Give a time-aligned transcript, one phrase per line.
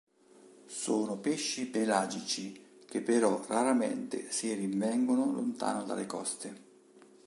[0.65, 6.61] Sono pesci pelagici che però raramente si rinvengono lontano dalle coste.